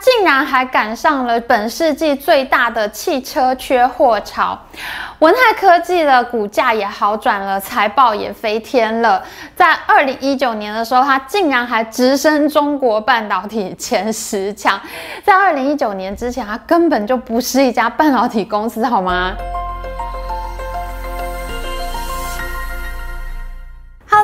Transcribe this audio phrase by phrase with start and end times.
[0.00, 4.58] 竟然还赶上了本世纪最大的汽车缺货潮。
[5.18, 9.22] 文泰科技的股价也好转了，财报也飞天了。
[9.56, 14.80] 在二零一九年的时候，它竟然还直升中国半导体前十强。
[15.24, 19.36] 在二零一九年之前，它根本就不是一家半导体公司，好吗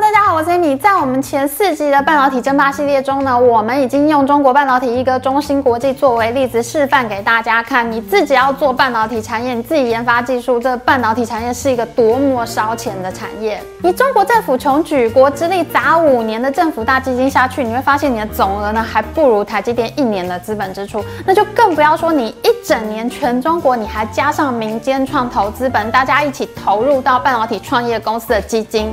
[0.01, 0.77] 大家好，我是 Amy。
[0.77, 7.91] 在我们前四集的半导体争霸系列中呢，我们已经用中国半导体一哥中芯国际作为例子示范给大家看。
[7.91, 13.63] 你自己要做半导体产业，你自己研发技术，这半导体产业是一个多么烧钱的产业。
[13.83, 21.05] 你中国政府穷举国之力砸五年的政府大基金下去，你会发现你的总额呢还不如台积电一年的资本支出。
[21.25, 28.93] 那就更不要说你一整年全中国你还加上民间创投资本，大家一起投入到半导体创业公司的基金。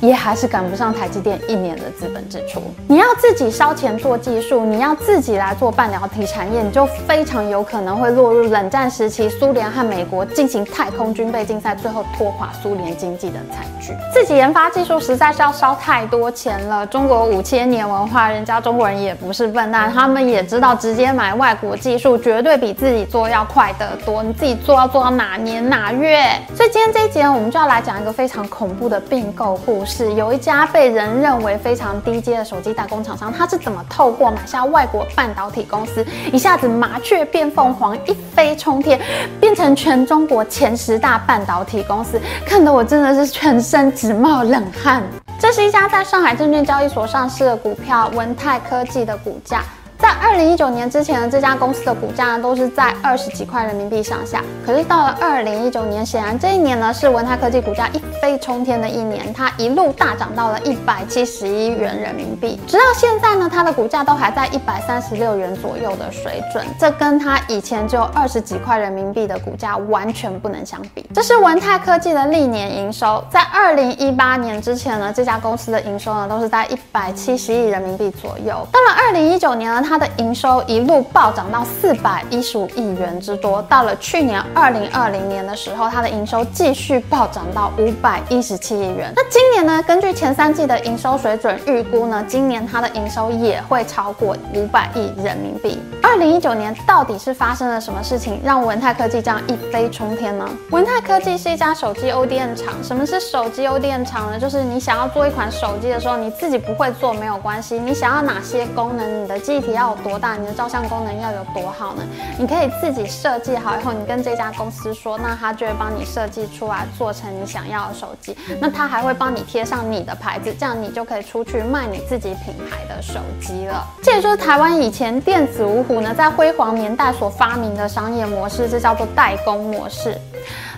[0.00, 2.62] 也还是赶不上台积电一年的资本支出。
[2.86, 13.94] 你要自己烧钱做技术，你要自己来做半导体产业，你就非常有可能会落入冷战时期苏联和美国进行太空军备竞赛，最后拖垮苏联经济的惨剧。
[14.12, 16.86] 自己研发技术实在是要烧太多钱了。
[16.86, 24.22] 中国五千年文化，人家中国人也不是笨蛋，他们也知道直接买外国技术绝对比自己做要快得多。
[24.22, 26.22] 你自己做要做到哪年哪月？
[26.54, 39.00] 所以今天这一节呢，我们就要来讲一个非常恐怖的并购故是有一家被人认为非常低阶的手机代工厂商，他是怎么透过买下外国半导体公司，一下子麻雀变凤凰，一飞冲天，
[39.40, 45.02] 变成全中国前十大半导体公司，看得我真的是全身直冒冷汗。
[45.38, 49.62] 这是一家在上海证券交易所上市的股票，文泰科技的股价。
[49.98, 54.42] 在二零一九年之前，这家公司的股价都是在二十几块人民币上下。
[54.64, 62.60] 可是到了二零一九年，显然这一年呢是文泰科技股价一飞冲天的一年，它一路大涨到了一百七十一元人民币。
[62.66, 71.08] 直到现在呢，它的股价都还在一百三十六元左右的水准，这跟它以前只有二十几块人民币的股价完全不能相比。
[71.14, 78.66] 这是文泰科技的历年营收，在二零一八年之前呢，这家公司的营收呢都是在一百七十亿人民币左右。
[78.70, 83.62] 到了二零一九年呢，它的营收一路暴涨到四百一十五亿元之多。
[83.62, 89.12] 到了去年二零二零年的时候，它的营收继续暴涨到五百一十七亿元。
[89.14, 89.82] 那今年呢？
[89.86, 95.80] 根据前三季的营收水准预估呢，今年它的营收也会超过五百亿人民币。
[96.02, 100.48] 二零一九年到底是发生了什么事情，让文泰科技这样一飞冲天呢？
[100.70, 102.74] 文泰科技是一家手机 ODM 厂。
[102.82, 104.38] 什么是手机 ODM 厂呢？
[104.38, 112.02] 就是你想要做一款手机的时候，你自己不会做没有关系，你想要哪些功能，你的记忆体要有多大，你的照相功能要有多好呢？
[112.38, 118.36] 你可以自己设计好以后，你跟这家公司说，那他就会帮你设计出来，做成你想要的手机。
[118.60, 123.86] 那他还会帮你贴上你的牌子，这样你就可以出去卖你自己品牌的手机了。
[124.02, 130.18] 这也就是台湾以前电子五虎呢，在辉煌年代所发明的商业模式，这叫做代工模式。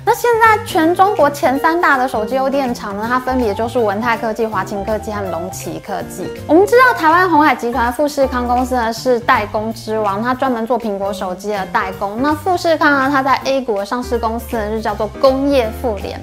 [0.09, 6.27] 那现在全中国前三大的手机优电厂呢，它分别就是文泰科技、华擎科技和龙旗科技。
[6.47, 12.23] 我们知道台湾红海集团富士康公司呢是代工之王，它专门做苹果手机的代工。
[12.23, 16.19] 那富士康呢，它在 A 股的上市公司呢就叫做工业富联。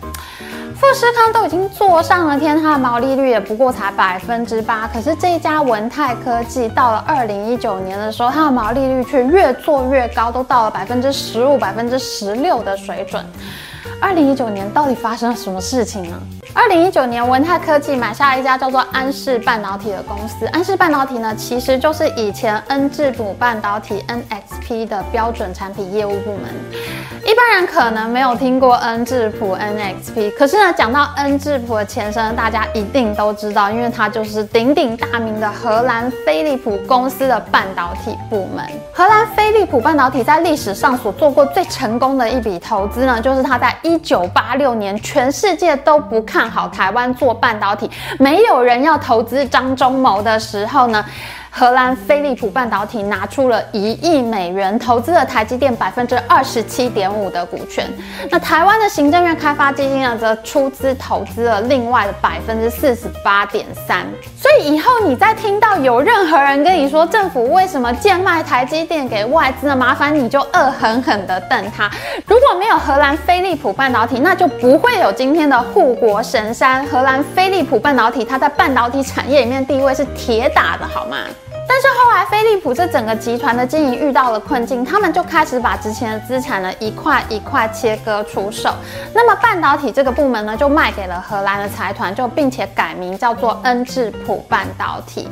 [0.82, 4.88] 富士康都已经做上了天，它的毛利率也不过才百分之八。
[4.88, 13.24] 可是这一家文泰科技到了二零一九年的时候，它的毛利率却越做越高，都到了百分之十五、百分之十六的水准。
[14.02, 16.18] 二零一九年到底发生了什么事情呢？
[16.54, 20.46] 二零一九年，文泰科技买下了一家叫做安氏半导体的公司。
[20.48, 26.44] 安氏半导体呢，其实就是以前恩智浦半导体 NXP 的标准产品业务部门。
[27.26, 38.66] 一般人可能没有听过恩智浦 NXP，可是呢，讲到恩智浦的前身，大家一定都知道，因为它就是鼎鼎大名的荷兰飞利浦公司的半导体部门。
[38.94, 47.88] 荷兰飞利浦半导体在历史上所做过最成功的一笔投资呢，就是它在一九八六年，全世界都不看好台湾做半导体，
[48.18, 51.06] 没有人要投资张忠谋的时候呢。
[51.58, 57.88] 荷兰飞利浦半导体拿出了一亿美元投资了台积电百分之二十七点五的股权，
[58.30, 64.06] 那台湾的行政院开发基金呢，则出资投资了另外的百分之四十八点三。
[64.38, 69.74] 所以以后你再听到有任何人跟你说政府为什么贱卖台积电给外资呢？
[69.78, 71.90] 麻烦你就恶狠狠地瞪他。
[72.28, 78.26] 如果没有荷兰飞利浦半导体，那就不会有今天的护国神山荷兰飞利浦半导体。
[78.26, 81.20] 它在半导体产业里面地位是铁打的，好吗？
[81.68, 88.74] 但是后来飞利浦这整个集团的经营遇到了困境，他们就开始把之前的资产呢一块一块切割出售。
[89.14, 95.28] 那么半导体这个部门呢就卖给了荷兰的财团，就并且改名叫做恩智浦半导体。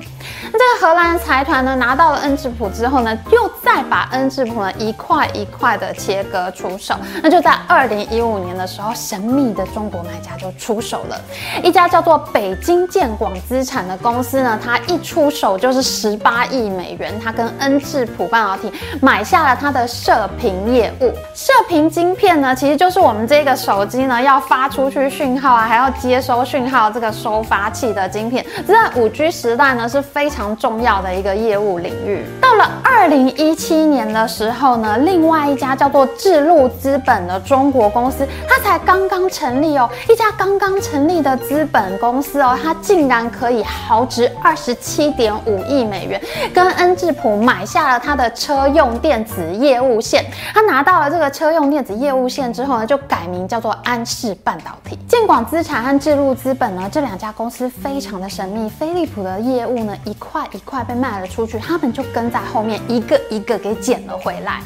[0.51, 6.95] 那这个荷兰财团呢拿到了恩智浦之后呢，又再把恩智浦呢一块一块的切割出售。
[7.21, 11.21] 那就在二零一五年的时候，神秘的中国买家就出手了，
[11.63, 18.72] 一家叫做北京建广资产的公司呢，它一出手就是十八亿美元，它跟恩智浦半导体
[19.02, 21.12] 买下了它的射频业务。
[21.36, 32.26] 射频晶片呢，其实就是我们这个手机呢要发出去讯号啊，还要接收讯号这个收发器的晶片，这在五 G 时代呢是非常重要的一个业务领域。
[32.42, 46.12] 到了二零一七年的时候呢，另外一家叫做智路资本的中国公司，它才刚刚成立哦，一家刚刚成立的资本公司哦，它竟然可以豪值二十七点五亿美元，
[46.54, 50.25] 跟恩智浦买下了它的车用电子业务线。
[50.54, 54.98] 他拿到了这个车用电子业务线之后呢，就改名叫做安氏半导体。
[55.07, 58.69] 建广资产和智路资本呢，这两家公司非常的神秘。
[58.69, 64.59] 飞利浦的业务呢，一块一块被卖了出去，他们就跟在后面一个一个给捡了回来。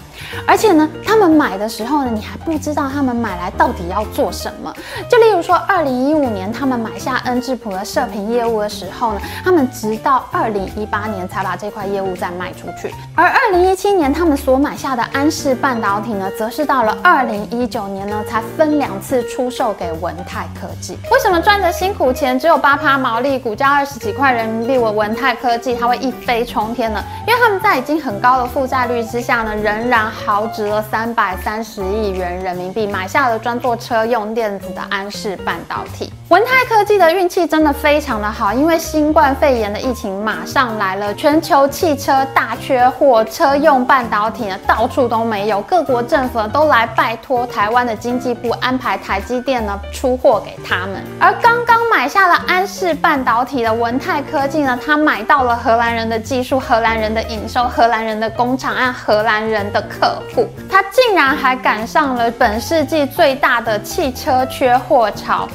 [0.47, 4.73] 而且呢，他们买的时候呢，你还不知道他们买来到底要做什么。
[5.09, 12.92] 就例如说，二零一五年他们买下恩智浦的射频业务的时候呢，他们直到二零一八年才才把这块业务再卖出去。
[13.13, 20.98] 而二零一七年他们所买下的安氏半导体呢，则是到了二零一九年呢，才分两次出售给文泰科技。
[21.12, 27.04] 为什么赚着辛苦钱只有八趴毛利，股价二十几块人民币，我文泰科技它会一飞冲天呢？
[27.28, 36.12] 因为他们在已经很高的负债率之下呢，仍然豪值了三百三十亿元人民币，买下了专做车用电子的安氏半导体。
[36.30, 51.03] 文泰科技的运气真的非常的好，因为新冠肺炎的疫情马上来了，全全球汽车大缺货，车用半导体呢到处都没有，各国政府都来拜托台湾的经济部安排台积电呢出货给他们。
[51.19, 65.45] 而刚刚买下了安氏半导体的文泰科技呢，他买到了荷兰人的技术、荷兰人的营收、荷兰人的工厂按荷兰人的客户，他竟然还赶上了本世纪最大的汽车缺货潮。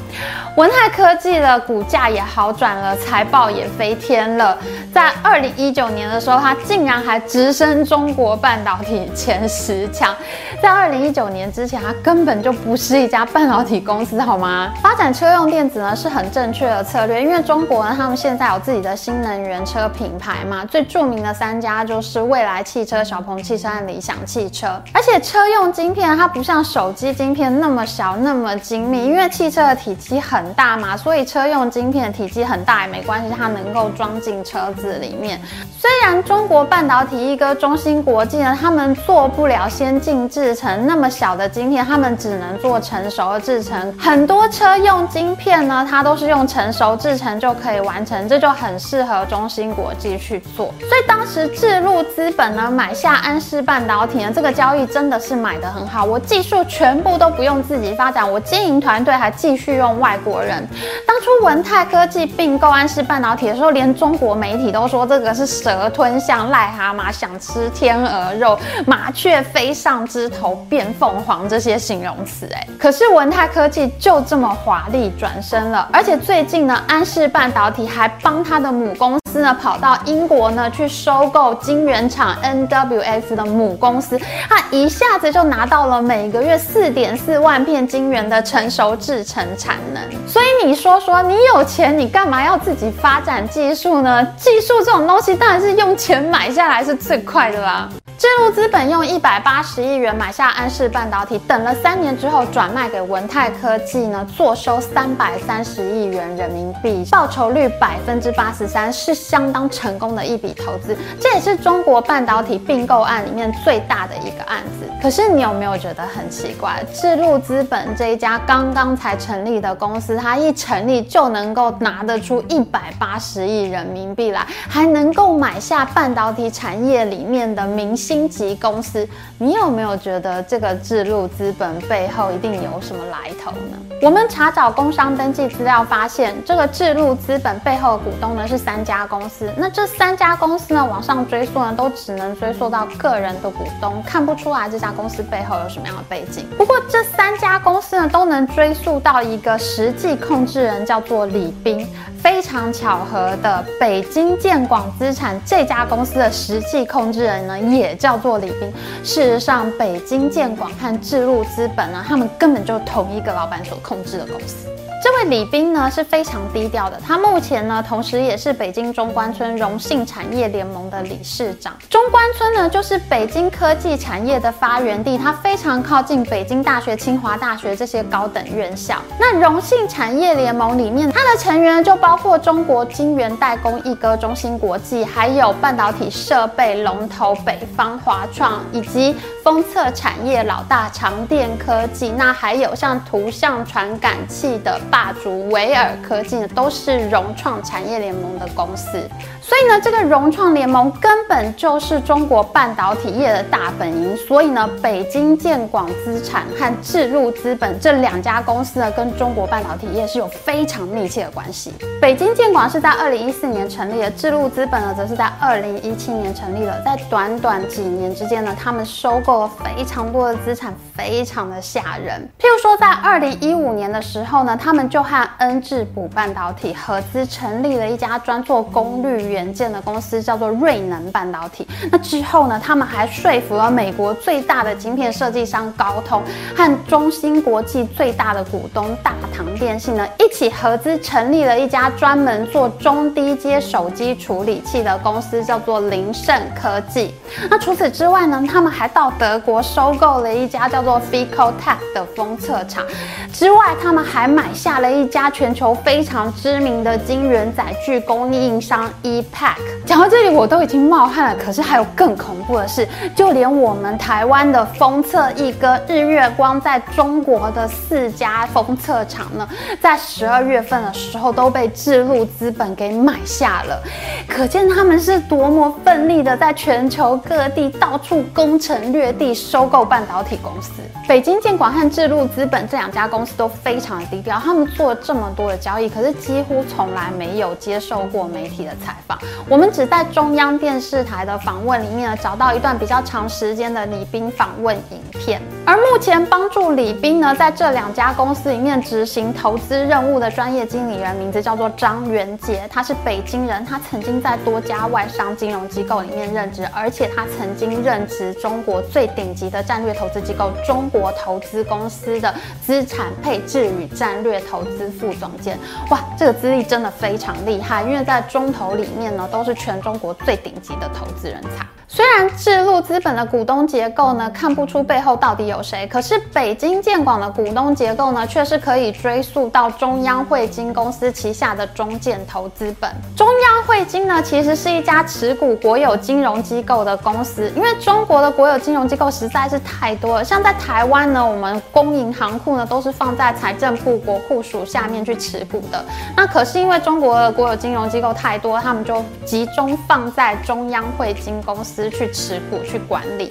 [0.59, 4.59] 文泰科技的股价也好转了，财报也飞天了。
[4.93, 10.15] 在二零一九年的时候，它竟然还直升中国半导体前十强。
[10.63, 14.73] 在二零一九年之前，它根本就不是一家半导体公司，好吗？
[14.81, 24.81] 发展车用电子呢是很正确的策略，因为中国呢，他们现在有自己的新能源车品牌嘛，最著名的三家就是蔚来汽车、小鹏汽车和理想汽车。
[24.93, 30.43] 而且车用晶片它不像手机晶片那么小、那么精密，因为汽车的体积很。
[30.55, 35.41] 大嘛，所以车用晶片体积很大也没关系，它能够装进车子里面。
[35.79, 43.93] 虽然中国半导体一哥中芯国际呢，他们做不了先进制程那么小的晶片，他们只能做成熟的制程。
[43.99, 50.67] 很多车用晶片呢，它都是用成熟制程就可以完成，这就很适合中芯国际去做。
[50.81, 56.05] 所以当时智路资本呢买下安氏半导体呢，这个交易真的是买的很好。
[56.05, 60.41] 我技术全部都不用自己发展，我经营团队还继续用外国。
[60.43, 60.67] 人
[61.07, 72.49] 当初文泰科技并购安氏半导体的时候，连中国媒体都说这个是蛇吞象、癞蛤蟆想吃天鹅肉、麻雀飞上枝头变凤凰这些形容词。
[72.53, 84.19] 哎，可是文泰科技就这么华丽转身了，而且最近呢，安氏半导体还帮他的母公司呢跑到英国呢去收购晶圆厂 NWS 的母公司，
[84.49, 90.03] 他一下子就拿到了每个月四点四万片晶圆的成熟制程产能。
[90.29, 94.25] 所以你说说，你有钱，你干嘛要自己发展技术呢？
[94.37, 97.89] 技术这种东，当然是用钱买下来是最快的啦。
[98.23, 110.97] 智路资本用一百八十亿元买下安氏半导体，等了三年之后转卖给文泰科技呢，坐收三百三十亿元人民币，报酬率百分之八十三，是相当成功的一笔投资。
[111.19, 114.89] 这也是中国半导体并购案里面最大的一个案子。
[115.03, 116.81] 可是你有没有觉得很奇怪？
[116.95, 128.12] 智路资本这一家刚刚才成立的公司，它一成立就能够拿得出一百八十亿人民币来，还能够买下半导体产业里面的明星。
[128.13, 133.79] 星级公司，你有没有觉得这个智路资本背后一定有什么来头呢？
[134.03, 139.51] 我们查找工商登记资料发现，这个智路资本背后的股东呢是三家公司。
[139.57, 146.45] 那这三家公司呢，往上追溯呢，都只能追溯到个人的股东，看不出来这家公司背后有什么样的背景。
[146.59, 151.89] 不过这三家公司呢，都能追溯到一个实际控制人，叫做李斌。
[152.23, 158.73] 非常巧合的，北京建广资产这家公司的实际控制人呢，也叫做李斌。
[159.05, 164.72] 事实上，北京建广和智路资本呢，他们根本就同一个老板所控制的公司。
[165.03, 171.77] 这位李斌呢是非常低调的，他目前呢同时也是北京中关村荣信产业联盟的理事长。
[171.91, 179.03] 中关村呢就是北京科技产业的发源地，它非常靠近北京大学、清华大学这些高等院校。
[179.19, 192.11] 那荣信产业联盟里面，它的成员就包括中国晶圆代工一哥中芯国际，还有半导体设备龙头北方华创，以及封测产业老大长电科技。
[192.11, 194.81] 那还有像图像传感器的。
[194.91, 199.09] 霸主维尔科技呢，都是融创产业联盟的公司，
[199.41, 204.15] 所以呢，这个融创联盟根本就是中国半导体业的大本营。
[204.15, 211.73] 所以呢，北京建广资产和智路资本这两家公司呢，跟中国半导体业是有非常密切的关系。
[211.99, 216.83] 北京建广是在二零一四年成立的，智路资本呢，则是在二零一七年成立的。
[216.85, 222.29] 在短短几年之间呢，他们收购了非常多的资产，非常的吓人。
[222.39, 231.67] 譬如说，在二零一五年的时候呢，他们就和恩智浦半导体合资成立了一家专做功率元件的公司，叫做瑞能半导体。
[231.91, 236.23] 那之后呢，他们还说服了美国最大的晶片设计商高通
[236.57, 247.15] 和中芯国际最大的股东大唐电信呢，一起合资成立了一家专门做中低阶手机处理器的公司，叫做林盛科技。
[247.51, 252.85] 那除此之外呢，他们还到德国收购了一家叫做 Ficotech 的封测厂。
[253.33, 254.73] 之外，他们还买下。
[254.81, 259.55] 了一家全球非常知名的晶圆载具供应商 ePac。
[259.87, 261.41] 讲到这里，我都已经冒汗了。
[261.41, 269.47] 可是还有更恐怖的是，就连我们台湾的封测一哥日月光，在中国的四家封测厂呢，
[269.81, 273.81] 在十二月份的时候都被智路资本给买下了。
[274.27, 280.73] 可见他们是多么奋力的，在全球各地到处攻城略地，收购半导体公司。
[281.07, 284.63] 北京建广和智路资本这两家公司都非常的低调，他们。
[284.73, 289.19] 做了这么多的交易，可是几乎从来没有接受过媒体的采访。
[289.49, 295.43] 我们只在中央电视台的访问里面呢，找到一段比较长时间的李斌访问影片。
[295.67, 312.33] 而目前帮助李斌呢，在这两家公司里面执行投资任务的专业经理人，名字叫做张元杰，他是北京人，他曾经在多家外商金融机构里面任职，而且他曾经任职中国最最顶级的战略投资机构中国投资公司的
[312.65, 314.41] 资产配置与战略。
[314.43, 321.65] 投资副总监，哇，这个资历真的非常厉害，因为在中投里面呢，都是全中国最顶级的投资人才。
[321.89, 332.91] 虽然智路资本的股东结构呢看不出背后到底有谁，可是北京建广的股东结构呢却是可以追溯到中央汇金公司旗下的中建投资本。
[333.17, 333.27] 中
[333.63, 340.25] 汇金呢其实是一家持股国有金融机构的公司，因为中国的国有金融机构实在是太多了。
[340.25, 345.85] 像在台湾呢，我们公营行库呢都是放在财政部国库署下面去持股的。
[346.17, 351.83] 那可是因为中国的国有金融机构太多，他们就集中放在中央汇金公司。
[351.93, 353.31] 去持股去管理。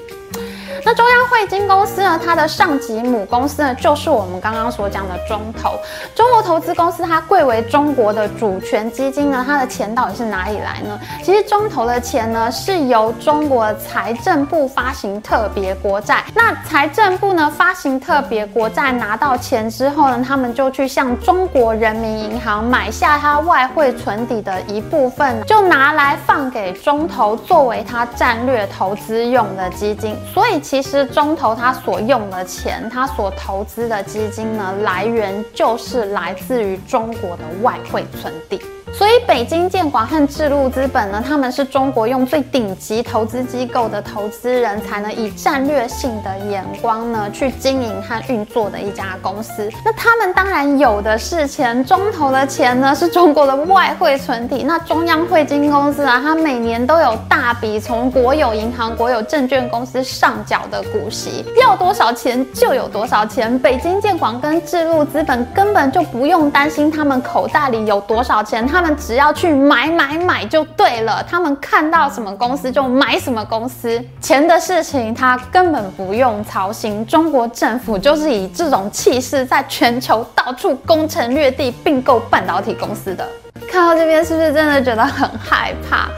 [0.83, 2.19] 那中央汇金公司呢？
[2.23, 5.75] 它的上级母公司呢，就是我们刚刚所讲的中投。
[6.15, 10.99] 中国投资公司它贵为中国的主权基金呢，它的钱到底是哪里来呢？
[11.23, 16.23] 其实中投的钱呢，是由中国财政部发行特别国债。
[16.33, 30.17] 那财政部呢发行特别国债拿到钱之后呢，他们就去向中国人民银行买下它外汇存底的一部分，就拿来放给中投作为它战略投资用的基金。
[30.33, 30.59] 所以。
[30.71, 38.61] 其实中投他所用的钱，他所投资的基金呢，来源就是来自于中国的外汇存底。
[38.93, 49.71] 所以，北京建广和智路资本呢，他们是中国用最顶级投资机构的投资人才呢，以战略性的眼光呢，去经营和运作的一家公司。
[49.83, 54.63] 那他们当然有的是钱，中投的钱呢，是中国的外汇存底。
[54.63, 63.57] 那中央汇金公司啊，它每年都有大笔从国有银行、国有证券公司上缴的股息，要多少钱就有多少钱。
[63.57, 68.80] 北京建广跟智路资本根本就不用担心他们口袋里有多少钱，他。
[68.81, 77.05] 他们只要去买买买就对了，他们看到什么公司就买什么公司，钱的事情他根本不用操心。
[77.05, 83.23] 中国政府就是以这种气势，在全球到处攻城略地并购半导体公司的。
[83.69, 86.09] 看到这边是不是真的觉得很害怕？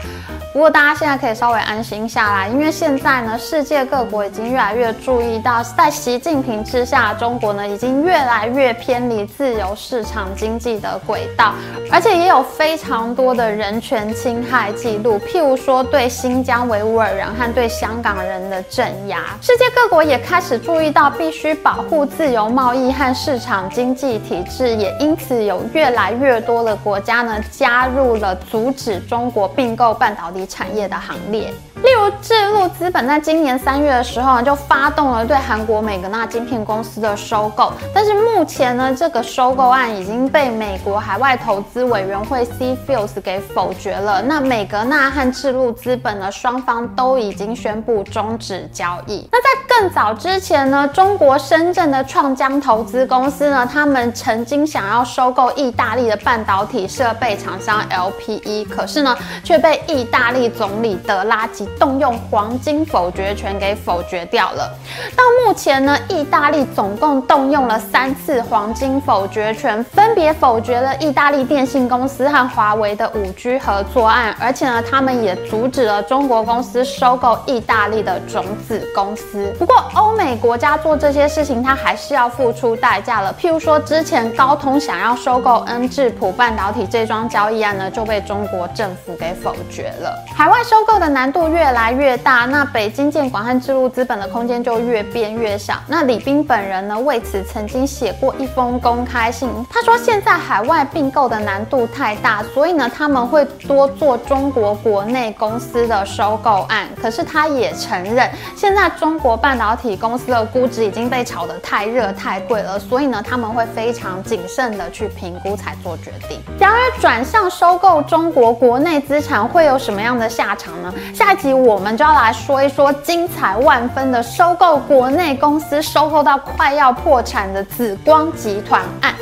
[0.54, 11.54] 不过大家现在可以稍微安心下来，因为现在呢，世界各国已经越来越注意到，在习近平之下，中国呢已经越来越偏离自由市场经济的轨道，
[11.90, 19.24] 而且也有非常多的人权侵害记录，譬如说对新疆维吾尔人和对香港人的镇压。
[19.40, 31.52] 世界各国也开始注意到，必须保护自由贸易和市场经济体制，也因此有越来越多的国家呢加入了阻止中国并购半导体产业的行列。
[31.84, 37.70] 例如，智路资本在今年三月的时候呢，就发动了对韩国美格纳晶片公司的收购。
[37.94, 44.22] 但是目前呢，这个收购案已经被美国海外投资委员会 C Fields 给否决了。
[44.22, 49.28] 那美格纳和智路资本呢，双方都已经宣布终止交易。
[49.30, 59.14] 那在更早之前呢，中国深圳的创江投资公司呢，他们曾经想要收购意大利的半导体设备厂商 LPE，可是呢，
[59.44, 61.68] 却被意大利总理德拉吉。
[61.78, 64.72] 动用黄金否决权给否决掉了。
[65.16, 79.52] 到目前呢，意大利总共动用了三次黄金否决权，分别否决了意大利电信公司和华为的五 G 合作案，而且呢，他们也阻止了中国公司收购意大利的种子公司。
[79.58, 83.34] 不过，欧美国家做这些事情，它还是要付出代价了。
[83.40, 90.16] 譬如说，之前高通想要收购恩智浦半导体这桩交易案呢，就被中国政府给否决了。
[90.36, 91.63] 海外收购的难度越。
[91.64, 95.76] 越来越大，那北京建广和智路资本的空间就越变越小。
[95.88, 106.86] 那李斌本人呢，为此曾经写过一封公开信，他说现在海外并购的难度太大，所以呢他们会多做中国国内公司的收购案。
[107.00, 116.38] 可是他也承认，现在中国半导体公司的估值已经被炒得太热太贵了，所以呢他们会非常谨慎的去评估才做决定。
[116.58, 120.92] 然而转向收购中国国内资产会有什么样的下场呢？
[121.14, 121.53] 下一集。
[121.54, 129.14] 我们就要来说一说精彩万分的收购国内公司，收购到快要破产的紫光集团案。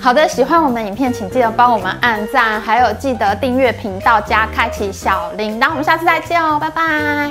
[0.00, 5.70] 好的，喜欢我们的影片，请记得帮我们按赞，还有记得订阅频道加开启小铃铛。
[5.70, 7.30] 我们下次再见哦，拜拜。